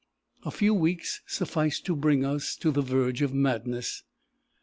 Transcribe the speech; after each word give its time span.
A 0.41 0.49
few 0.49 0.73
weeks 0.73 1.21
sufficed 1.27 1.85
to 1.85 1.95
bring 1.95 2.25
us 2.25 2.55
to 2.55 2.71
the 2.71 2.81
verge 2.81 3.21
of 3.21 3.35
madness. 3.35 4.01